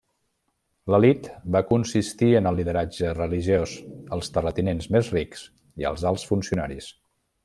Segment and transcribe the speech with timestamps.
[0.93, 3.75] L'elit va consistir en el lideratge religiós,
[4.17, 5.45] els terratinents més rics
[5.85, 6.89] i els alts funcionaris.